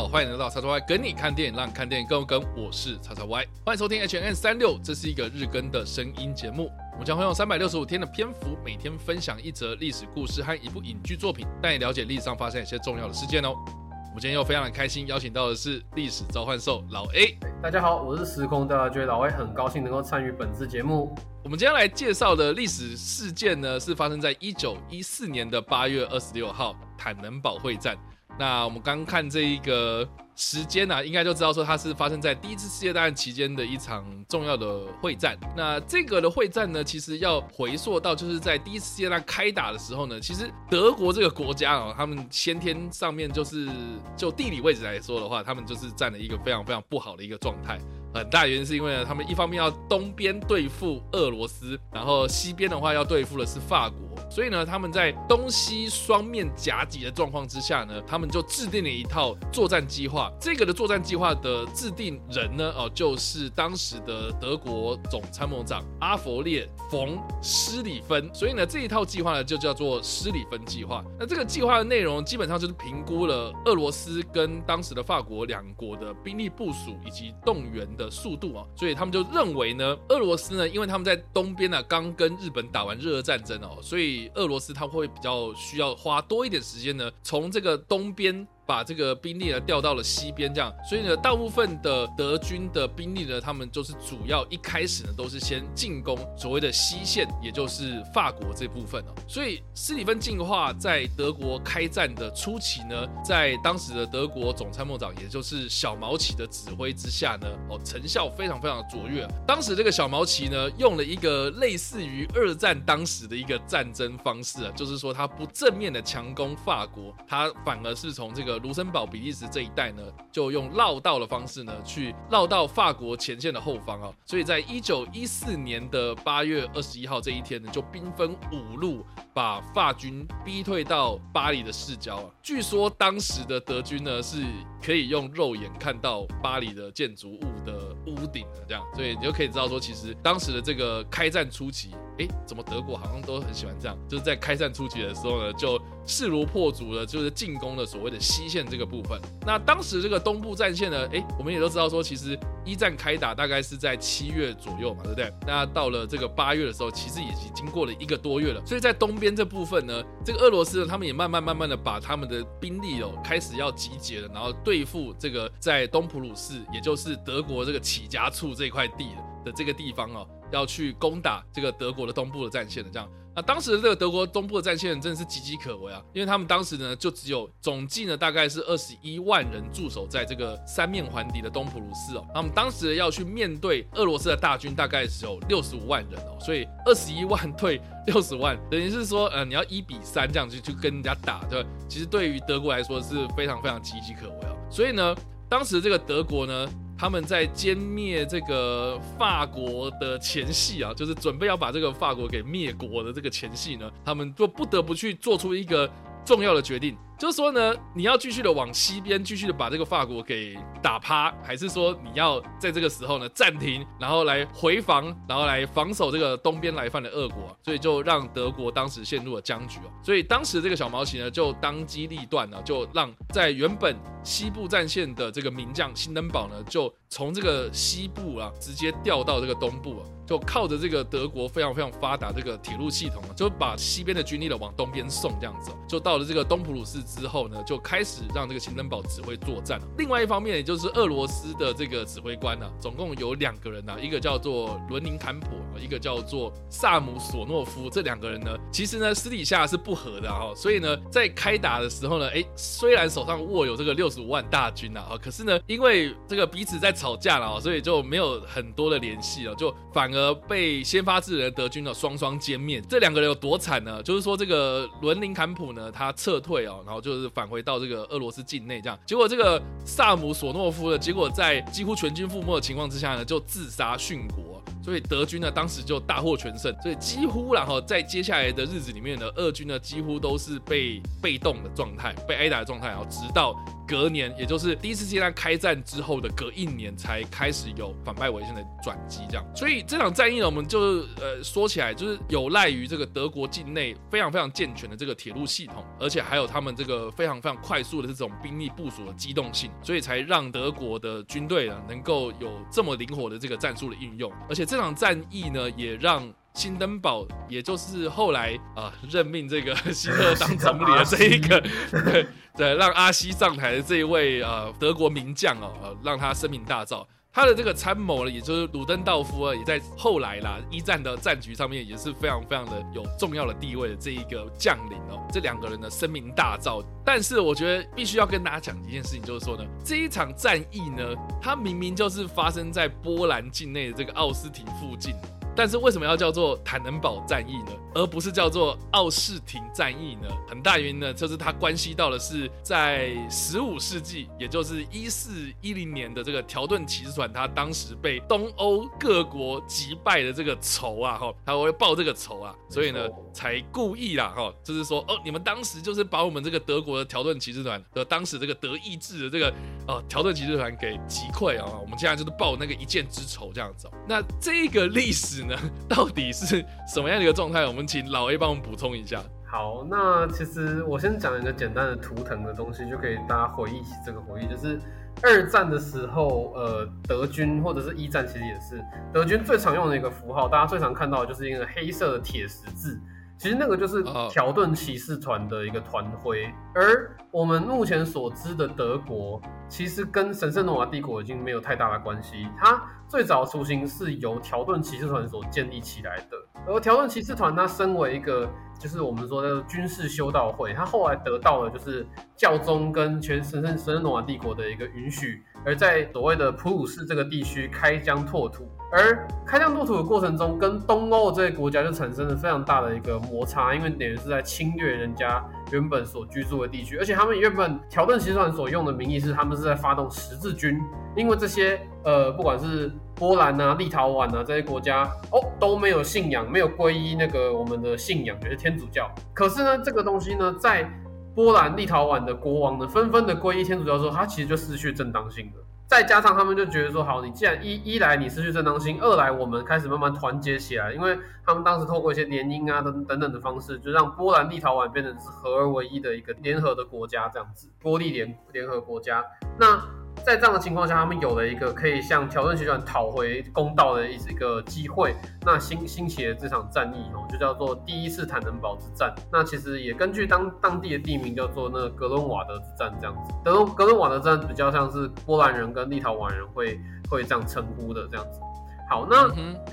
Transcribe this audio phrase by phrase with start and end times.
[0.00, 2.42] 家好，欢迎来到叉叉 Y 跟你看电影，让看电影更有梗。
[2.56, 6.70] 我是叉叉 Y，欢迎收听 H N 三六，这是一个日更的声音节目。
[6.92, 13.50] 我们将会用三百六十五天的篇幅，每天分享一则历史故事和一部影剧作品，带你了解历史上发生一些重要的事件哦。
[13.50, 17.36] 我们今天又非常的开心，邀请到的是历史召唤兽老 A。
[17.62, 21.14] 大家好，我是时空大觉老 A，很高兴能够参与本次节目。
[21.44, 27.98] 我们今天来介绍的历史事件呢，是发生在一九一四年的八月二十六号坦能堡会战。
[28.38, 35.38] 那我们刚看这一个时间呢，应该就知道说它是发生在第一次世界大战期间的一场重要的会战。
[35.54, 43.68] 那这个的会战呢，其实要回溯到就是在第一次世界大战开打的时候呢，其实德国这个国家啊，他们先天上面就是
[44.16, 47.78] 就地理位置来说的话，他们就是占了一个非常非常不好的一个状态。
[48.12, 60.32] 很大原因是因为呢，他们一方面要东边对付俄罗斯，然后西边的话要对付的是法国，所以呢，他们在东西双面夹击的状况之下呢，他们就制定了一套作战计划。
[60.40, 68.28] 这个的作战计划的制定人呢，哦，就是当时的德国总参谋长阿弗列冯施里芬。
[68.34, 71.04] 所以呢，这一套计划呢，就叫做施里芬计划。
[71.18, 77.80] 那这个计划的内容基本上就是评估了俄罗斯跟当时的法国两国的兵力部署以及动员。
[77.96, 88.46] 的速度啊，所以他们就认为呢，俄罗斯呢，因为他们在东边呢刚跟日本打完日俄战争哦，所以俄罗斯他会比较需要花多一点时间呢，从这个东边。
[88.70, 99.14] 把这个兵力呢调到了西边，这样，所以呢，大部分的德军的兵力呢，他们就是主要一开始呢都是先进攻所谓的西线，也就是法国这部分哦。
[99.26, 109.26] 所以斯里芬进化在德国开战的初期呢，在当时的德国总参谋长，也就是小毛奇的指挥之下呢，哦，成效非常非常的卓越。
[109.44, 118.59] 当时这个小毛奇呢，用了一个类似于二战当时的一个战争方式啊，就是说他不正面的强攻法国，他反而是从这个。
[118.62, 124.12] 卢森堡、比利时这一带呢，就用绕道的方式呢，去绕到法国前线的后方啊。
[124.24, 129.04] 所以在一九一四年的八月二十一号这一天呢，就兵分五路，
[129.34, 132.30] 把法军逼退到巴黎的市郊啊。
[132.42, 134.42] 据说当时的德军呢，是
[134.82, 141.90] 可以用肉眼看到巴黎的建筑物的屋顶的，这样，所以你就可以知道说，其实当时的这个开战初期。
[142.18, 143.96] 哎，怎么德国好像都很喜欢这样？
[144.06, 149.20] 就是在开战初期的时候呢，就势如破竹的，就是进攻了所谓的西线这个部分。
[149.46, 152.38] 那当时这个东部战线呢，诶，我们也都知道说，其实
[152.70, 155.32] 一战开打大概是在七月左右嘛，对不对？
[155.46, 158.64] 那到了这个八月的时候，其实已经经过了一个多月了。
[158.64, 169.08] 所以在东边这部分呢，这个俄罗斯呢，他们也慢慢慢慢的把他们的兵力哦开始要集结了，然后对付这个在东普鲁士，也就是德国这个起家处这块地
[169.44, 170.26] 的这个地方哦。
[170.52, 191.68] 要去攻打这个德国的东部的战线的，这样，那当时的这个德国东部的战线真的是岌岌可危啊，因为他们当时呢就只有总计呢大概是二十一万人驻守在这个三面环敌的东普鲁士哦，他们当时要去面对俄罗斯的大军大概只有六十五万人哦，所以二十一万对六十万，等于是说呃你要一比三这样去去跟人家打，对吧？
[191.88, 195.16] 其实对于德国来说是非常非常岌岌可危哦，所以呢，
[195.48, 196.68] 当时这个德国呢。
[197.02, 205.90] 他们在歼灭这个法国的前夕啊，就是准备要把这个法国给灭国的这个前夕呢，他们就不得不去做出一个
[206.26, 206.94] 重要的决定。
[207.20, 217.54] 就是说呢，你要继续的往西边，继续的把这个法国给打趴，还是说你要在这个时候呢暂停，然后来回防，然后来防守这个东边来犯的俄国？
[217.62, 219.92] 所以就让德国当时陷入了僵局哦。
[220.02, 223.94] 所以当时这个小毛奇呢，就当机立断呢，就让在原本
[224.24, 236.98] 西部战线的这个名将辛登堡呢，就从这个西部啊直接调到这个东部啊，就靠着这个德国非常非常发达这个铁路系统啊，就把西边的军力呢往东边送，这样子，就到了这个东普鲁士。
[237.10, 239.80] 之后呢，就开始让这个秦登堡指挥作战。
[239.98, 245.48] 另外一方面，也就是俄罗斯的这个指挥官呢，总共有两个人呢，一个叫做伦宁坎普，
[245.78, 247.90] 一个叫做萨姆索诺夫。
[247.90, 250.52] 这两个人呢，其实呢私底下是不和的哈。
[250.54, 262.80] 所以呢，在开打的时候呢，哎，虽然手上握有这个六十五万大军呐，啊，可是呢，因为这个彼此在吵架了，所以就没有很多的联系了，就反而被先发制人的德军呢双双歼灭。
[262.88, 264.00] 这两个人有多惨呢？
[264.02, 266.99] 就是说这个伦宁坎普呢，他撤退哦，然后。
[267.00, 283.54] 就是返回到这个俄罗斯境内，这样结果这个萨姆索诺夫呢，结果在几乎全军覆没的情况之下呢，就自杀殉国，所以德军呢当时就大获全胜，所以几乎然后在接下来的日子里面呢，俄军呢几乎都是被被动的状态，被挨打的状态，然后直到。
[283.90, 289.22] 隔年，也就是第一次世界大战开战之后的隔一年，才开始有反败为胜的转机。
[289.28, 290.78] 这样，所以这场战役呢，我们就
[291.20, 304.32] 呃说起来，就是有赖于这个德国境内非常非常健全的这个铁路系统，而且还有他们这个非常非常快速的这种兵力部署的机动性，所以才让德国的军队呢能够有这么灵活的这个战术的运用。
[304.48, 311.60] 而且这场战役呢，也让新登堡，也就是后来啊任命这个 希特 当总理的这一个，
[311.90, 312.26] 对
[312.56, 317.06] 对，让阿西上台的这一位呃德国名将哦，呃让他声名大噪。
[317.32, 325.24] 他的这个参谋呢，也就是鲁登道夫啊，也在后来啦一战的战局上面也是非常非常的有重要的地位的这一个将领哦。
[325.32, 335.14] 这两个人的声名大噪，但是我觉得必须要跟大家讲一件事情，就是说呢，这一场战役呢，它明明就是发生在波兰境内的这个奥斯汀附近。
[335.56, 340.28] 但是为什么要叫做坦能堡战役呢，而不是叫做奥士廷战役呢？
[340.48, 359.52] 很大原因呢，就是它关系到的是在十五世纪，也就是一四一零年的这个条顿骑士团，它当时被东欧各国击败的这个仇啊，哈，他会报这个仇啊，所以呢，才故意啦，哈，就是说，哦，你们当时就是把我们这个德国的条顿骑士团的当时这个德意志的这个
[359.86, 363.90] 呃条顿骑士团给击溃啊，我们现在就是报那个一箭之仇这样子。
[364.08, 365.39] 那这个历史。
[365.46, 365.56] 呢，
[365.88, 367.66] 到底是什么样的一个状态？
[367.66, 369.20] 我们请老 A 帮我们补充一下。
[369.46, 374.80] 好，那其实我先讲一个简单的图腾的东西，就可以大家回忆起这个回忆，就是
[375.22, 378.80] 二战的时候，呃，德军或者是一战，其实也是
[379.12, 383.00] 德军最常用的一个符号，大家最常看到的就是一个黑色的铁十字。
[383.40, 392.46] 其实那个就是条顿骑士团的一个团徽，而我们目前所知的德国，其实跟神圣罗马帝国已经没有太大的关系。
[392.58, 398.48] 它最早雏形是由条顿骑士团所建立起来的，而条顿骑士团它身为一个。
[398.80, 420.78] 就是我们说的军事修道会，它后来得到了就是教宗跟全神圣神圣罗马帝国的一个允许，而在所谓的普鲁士这个地区开疆拓土，而开疆拓土的过程中，跟东欧这些国家就产生了非常大的一个摩擦，因为等于是在侵略人家原本所居住的地区，而且他们原本条顿骑士团所用的名义是他们是在发动十字军，
[421.16, 422.90] 因为这些呃不管是。
[423.16, 429.14] 波兰啊、立陶宛啊这些国家哦都没有信仰，没有皈依那个我们的信仰，就是天主教。
[429.34, 430.90] 可是呢，这个东西呢，在
[431.34, 435.62] 波兰、立陶宛的国王呢，纷纷的皈依天主教之后，他其实就失去正当性了。
[435.90, 449.24] 再加上他们就觉得说，好，你既然一一来你失去正当性，二来我们开始慢慢团结起来，因为他们当时透过一些联姻啊等等等的方式，就让波兰、立陶宛变成是合而为一的一个联合的国家，这样子，波利联联合国家。
[449.58, 449.82] 那
[450.24, 455.14] 在这样的情况下，他们有了一个可以向条顿集团讨回公道的一一个机会。
[455.44, 459.14] 那兴兴起的这场战役哦，就叫做第一次坦能堡之战。
[459.32, 463.34] 那其实也根据当当地的地名叫做那格伦瓦德之战这样子。
[463.44, 466.78] 德伦格伦瓦德之战比较像是波兰人跟立陶宛人会
[467.10, 468.40] 会这样称呼的这样子。
[468.88, 469.28] 好，那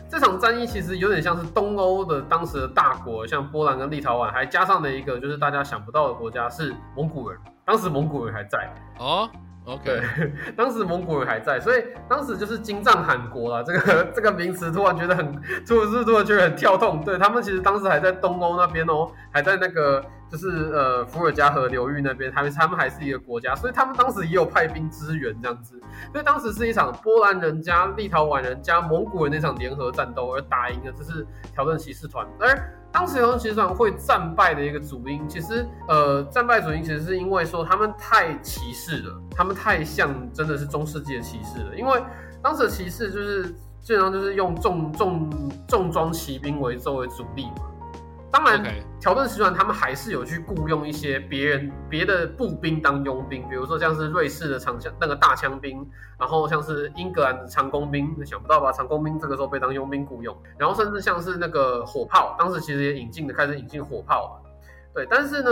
[0.07, 7.39] 这场战役其实有点像是东欧的当时的大国，像波兰跟立陶宛，还加上了一个就是大家想不到的国家是蒙古人。
[7.65, 9.29] 当时蒙古人还在哦。
[9.67, 10.01] OK，
[10.55, 13.61] 当时蒙古人还在，所以当时就是金帐汗国啦。
[13.61, 15.29] 这个 这个名词突然觉得很，
[15.67, 17.03] 突然突然觉得很跳动。
[17.03, 25.79] 对他们其实当时还在东欧那边哦，还在那个就是呃伏尔加河流域那边，他们他们还是一个国家，所以他们当时也有派兵支援这样子。
[26.11, 32.27] 所以当时是一场波兰人加立陶宛人加蒙古人那场联合战斗而打赢了，这是条顿骑士团。
[32.39, 41.75] 而当时条顿骑士团会战败的一个主因，其实呃战败主因其实是因为说他们太骑士了，他们太像真的是中世纪的骑士了。
[41.75, 42.03] 因为
[42.43, 43.45] 当时的骑士就是
[43.81, 45.29] 基本上就是用重重
[45.67, 47.63] 重装骑兵为作为主力嘛。
[48.29, 48.61] 当然，
[48.99, 55.87] 条顿骑团他们还是有去雇佣一些别人别的步兵当佣兵，比如说像是瑞士的长枪那个大枪兵，
[56.19, 58.71] 然后像是英格兰的长弓兵，想不到吧？
[58.71, 64.49] 长弓兵这个时候被当佣兵雇佣，然后甚至像是那个火炮，当时其实也引进的开始引进火炮了，
[64.93, 65.49] 对，但是呢，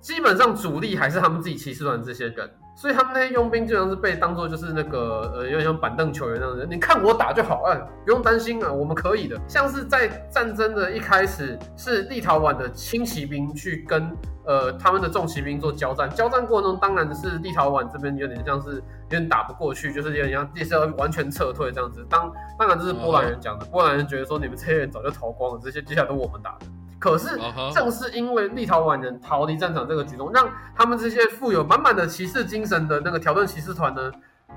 [0.00, 2.50] 基本上主力还是他们自己骑士团这些人。
[2.76, 9.40] 所以他们那些佣兵经常是被当做就是那个呃有点像板凳球员那样的，你看我打就好，哎，不用担心啊，我们可以的。
[9.46, 14.10] 像是在战争的一开始，是立陶宛的轻骑兵去跟
[14.44, 22.04] 呃他们的重骑兵做交战，交战过程中当然是立陶宛这边有点像是有点打不过去，就是有点像也是要完全撤退这样子。
[22.10, 26.66] 当当然这是波兰人讲的，波兰人觉得说你们这些人早就逃光了，这些接下来都我们打的。
[27.04, 27.38] 可是，
[27.74, 34.10] 正是因为立陶宛人逃离战场这个举动，让他们这些富有满满的骑士精神的那个条顿骑士团呢，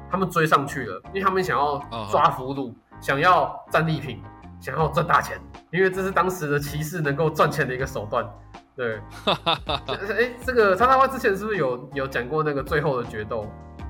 [0.10, 1.78] 他们追上去了，因为他们想要
[2.10, 4.24] 抓俘虏，想要战利品，
[4.62, 5.38] 想要赚大钱，
[5.72, 8.26] 因为这是当时的骑士能够赚钱的一个手段。
[8.78, 13.46] 对， 哎，这个叉叉花之前是不是有有讲过那个最后的决斗？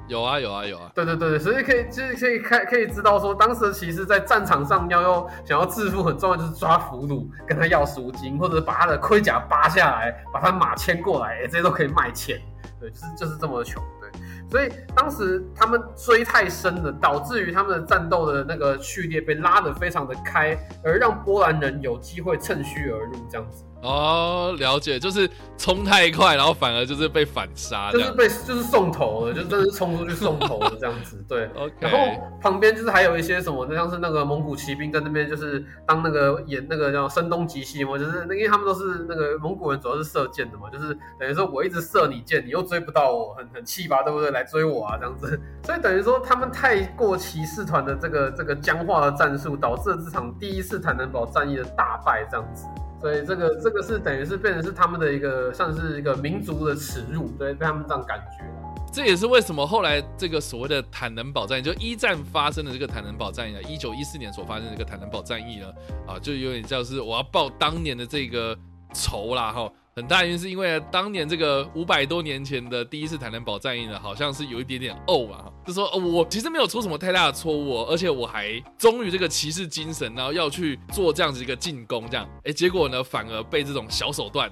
[0.07, 12.39] 有啊有啊有啊，对对对，所以可以就是可以看可以知道说，当时其实在战场上要要想要致富，很重要就是抓俘虏，跟他要赎金，或者把他的盔甲扒下来，把他马牵过来，这些都可以卖钱。
[12.79, 13.83] 对，就是就是这么穷。
[13.99, 14.09] 对，
[14.49, 23.65] 所以当时他们追太深了，导致于他们的战斗的那个序列被拉得非常的开，而让波兰人有机会趁虚而入这样子。
[23.83, 31.23] 哦，了解，就是冲太快，然后反而就是被反杀，就是被就是送头了，就真的是冲出去送头了这样子。
[31.29, 31.47] 对。
[31.79, 31.97] 然后
[32.41, 44.31] 旁边就是还有一些什么，像是那个蒙古骑兵在那边，就是当那个演那个叫声东击西嘛，就是那因为他们都是那个蒙古人，主要是射箭的嘛，就是等于说我一直射你箭，你又追不到我，很很气吧，对不对？
[44.31, 45.39] 来追我啊，这样子。
[45.63, 52.65] 所以等于说他们太过骑士团的这个这个僵化的战术，导致了这场第一次坦能堡战役的大败，这样子。
[52.99, 58.43] 所以这个这个是等于是变成是他们的一个像是一个民族的耻辱，对，被他们这样感觉
[58.91, 65.67] 这也是为什么后来这个所谓的坦能堡战役，就一战发生的这个坦能堡战役啊，一九一四年所发生的这个坦能堡战役呢，
[66.07, 68.57] 啊，就有点像是我要报当年的这个
[68.93, 69.71] 仇啦，哈。
[69.97, 84.47] 很大原因是因为当年这个五百多年前的第一次坦能堡战役呢，好像是有一点点怄啊，就说我其实没有出什么太大的错误，而且我还忠于这个骑士精神，然后要去做这样子一个进攻，这样，哎，结果呢反而被这种小手段，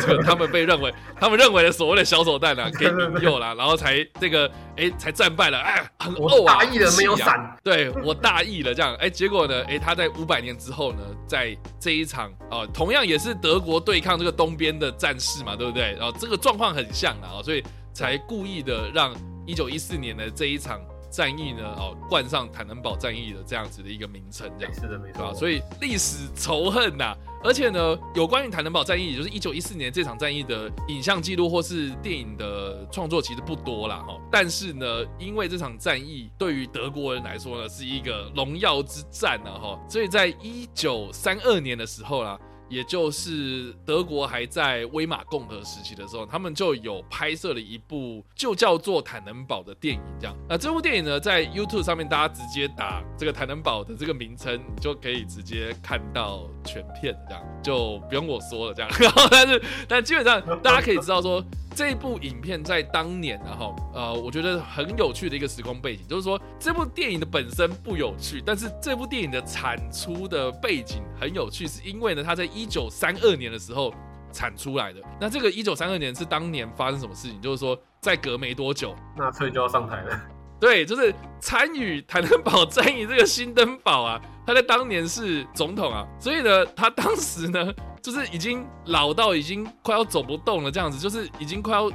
[0.00, 14.87] 这个他们被认为他们认为的所谓的小手段呢给引诱了，然后才这个哎才战败了，哎，很怄啊，大意了没有闪，对我大意了这样，哎，结果呢，哎他在五百年之后呢，在这一场啊，同样也是德国对抗这个东边的。
[14.92, 15.94] 战士嘛，对不对？
[15.98, 19.14] 然后这个状况很像啊，所以才故意的让
[19.46, 20.80] 一九一四年的这一场
[21.10, 25.32] 战役呢，哦，冠上坦能堡战役的这样子的一个名称，这样是的，没错。
[25.34, 34.04] 所以历史仇恨呐，而且呢，有关于坦能堡战役，也就是一九一四年这场战役的影像记录或是电影的创作其实不多啦。
[34.06, 34.20] 哈。
[34.30, 34.86] 但是呢，
[35.18, 42.38] 因为这场战役对于德国人来说呢，是一个荣耀之战啊，哈，所以在一九三二年的时候啦。
[42.68, 50.00] 也就是德国还在威玛共和时期的时候，他们就有拍摄了一部就叫做《坦能堡》的电影。
[50.20, 57.16] 这样，那这部电影呢，在 YouTube 上面大家直接打这个“坦能堡”的这个名称，你就可以直接看到全片。
[57.28, 58.74] 这样就不用我说了。
[58.74, 61.44] 这样， 然后但是但基本上大家可以知道说。
[61.78, 73.94] 这部影片在当年，然后呃，我觉得很有趣的一个时空背景，就是说这部电影的本身不有趣，但是这部电影的产出的背景很有趣，是因为呢，它在一九三二年的时候
[74.32, 75.00] 产出来的。
[75.20, 77.40] 那这个一九三二年是当年发生什么事情？
[77.40, 80.20] 就是说在隔没多久，纳粹就要上台了。
[80.58, 87.72] 对，就是参与坦能堡战役这个新登堡啊，他在当年是总统啊，所以呢，他当时呢。
[88.08, 91.90] 就是已经老到已经快要走不动了，这样子，就是已经快要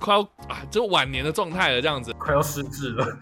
[0.00, 3.18] 快要啊，就晚年的状态了，这样子，快要失智了。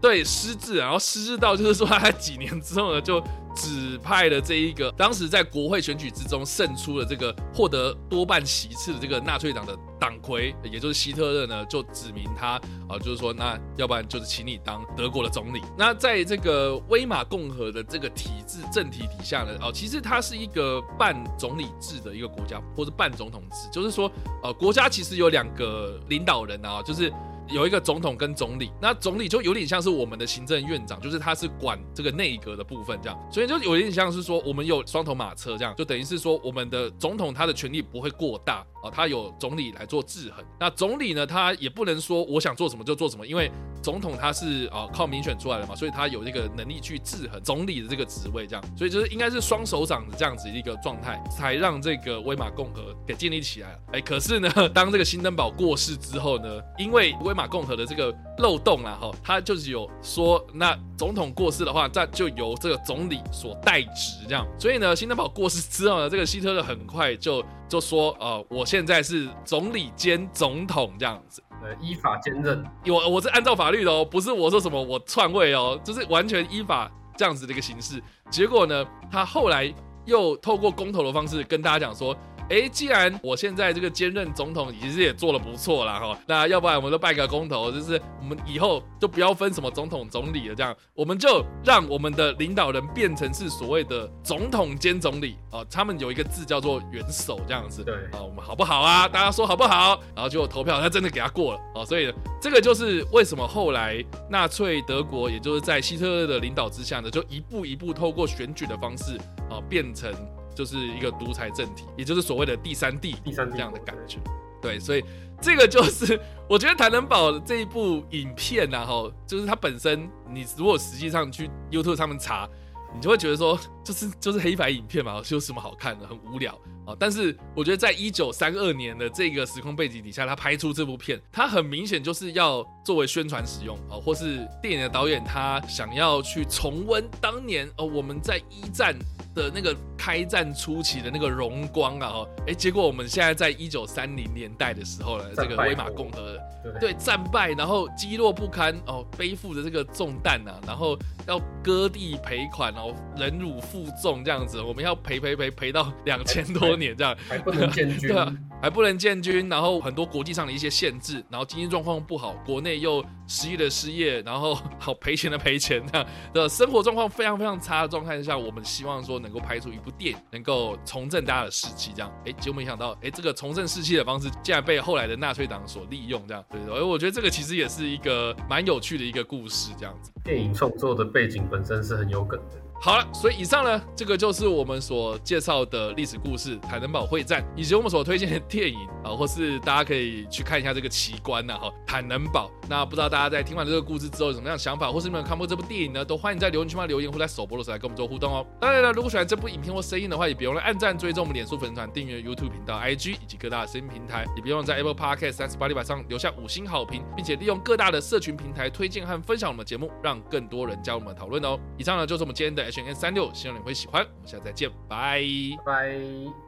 [0.00, 3.20] 对，失智，然后失智到就是说，他几年之后呢，就
[3.54, 15.62] 指派了这一个当时在国会选举之中胜出了这个获得多半席次的这个纳粹党的党魁，也就是希特勒呢，就指明他啊，就是说，那要不然就是请你当德国的总理。
[15.78, 24.12] 那在这个威玛共和的这个体制政体底下呢，哦，其实它是一个半总理制的一个国家，或者半总统制，就是说，
[24.42, 27.10] 呃，国家其实有两个领导人啊，就是。
[27.48, 40.44] 有一个总统跟总理，那总理就有点像是我们的行政院长，就是他是管这个内阁的部分这样，所以就有点像是说我们有双头马车这样，就等于是说我们的总统他的权力不会过大啊，他有总理来做制衡。
[40.58, 43.50] 那总理呢，他也不能说我想做什么就做什么，因为
[43.82, 53.78] 总统他是啊靠民选出来的嘛，所以他有这个能力去制衡总理的这个职位这样，所以就是应该是双手掌的这样子一个状态，才让这个威玛共和给建立起来了。
[53.92, 64.46] 哎，可是呢，当这个新登堡过世之后呢，因为威马共和的这个漏洞啊，哈，他就是有说，那总统过世的话，那就由这个总理所代职，这样。
[64.58, 72.64] 所以呢，新登堡过世之后呢，这个希特勒很快就 就说，呃，我现在是总理兼总统这样子，呃，依法兼任。
[72.86, 78.02] 我我是按照法律的哦，不是我说什么我篡位哦，就是完全依法这样子的一个形式。
[78.30, 79.72] 结果呢，他后来
[80.06, 82.16] 又透过公投的方式跟大家讲说。
[82.48, 99.08] 哎，既然我现在这个兼任总统，其实也做的不错了哈，那要不然我们就拜个公投，就是我们以后就不要分什么总统、总理了，这样我们就让我们的领导人变成是所谓的总统兼总理啊，他们有一个字叫做元首这样子，对啊，我们好不好啊？
[99.08, 100.00] 大家说好不好？
[100.14, 104.00] 然后就投票，他真的给他过了啊，所以这个就是为什么后来
[104.30, 109.16] 纳粹德国，也就是在希特勒的领导之下呢，就一步一步透过选举的方式
[109.50, 110.14] 啊，变成。
[110.56, 114.18] 就是一个独裁政体，也就是所谓的第三帝第三帝这样的感觉。
[114.60, 115.04] 对，所以
[115.40, 122.48] 这个就是我觉得《谭能宝》这一部影片呐，哈，就是它本身，你如果实际上去 YouTube 上面查，
[122.92, 126.96] 你就会觉得说，就是就是黑白影片嘛，有什么好看的，很无聊啊。
[126.98, 138.96] 但是我觉得在一九三二年的这个时空背景底下，他拍出这部片，他很明显就是要作为宣传使用啊，或是电影的导演他想要去重温当年哦我们在一战。
[139.36, 146.36] 的那个开战初期的那个荣光啊，哦，哎，结果我们现在在一九三零年代的时候呢，这个威玛共和
[146.80, 146.94] 对。
[146.94, 169.16] 战败，然后积弱不堪哦，背负着这个重担呐，然后要割地赔款哦，忍辱负重这样子，我们要赔赔赔赔到两千多年这样，还不能建军， 对啊，还不能建军，然后很多国际上的一些限制，然后经济状况不好，国内又失业的失业，然后好赔钱的赔钱这样的生活状况非常非常差的状态下，我们希望说。
[169.26, 180.12] 能够拍出一部电影，能够重振大家的士气，这样，哎，结果没想到，哎，这个重振士气的方式竟然被后来的纳粹党所利用，这样，对对，而我觉得这个其实也是一个蛮有趣的一个故事，这样子。
[180.22, 182.65] 电影创作的背景本身是很有梗的。
[182.80, 192.50] 好了，所以以上呢，这个就是我们所介绍的历史故事——坦能堡会战，以及我们所推荐的电影啊，或是大家可以去看一下这个奇观呐，哈，坦能堡。
[192.68, 196.04] 那不知道大家在听完这个故事之后有什么样的想法，或是你们有看过这部电影呢？
[196.04, 198.46] 都欢迎在留言区留言，或在首播的时候来跟我们做互动哦。
[198.60, 211.58] 当然了，如果喜欢这部影片或声音的话，也别忘了按赞、追踪我们脸书粉丝团、订阅 YouTube 频道、IG 以及各大声音平台，也别忘了在 Apple Podcast 三十八里板上留下五星好评，并且利用各大的社群平台推荐和分享我们节目，让更多人加入我们讨论哦。
[211.78, 213.32] 以上呢就是我们今天的 H N 三六。
[213.34, 215.22] 希望你会喜欢，我们下次再见，拜
[215.64, 216.45] 拜。